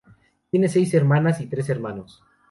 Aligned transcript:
Tiene 0.49 0.67
seis 0.67 0.95
hermanas 0.95 1.41
y 1.41 1.45
tres 1.45 1.69
hermanos. 1.69 2.23